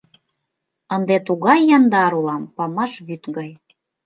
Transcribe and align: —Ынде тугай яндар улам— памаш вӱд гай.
—Ынде 0.95 1.15
тугай 1.27 1.59
яндар 1.77 2.11
улам— 2.19 2.43
памаш 2.55 2.91
вӱд 3.07 3.23
гай. 3.37 3.51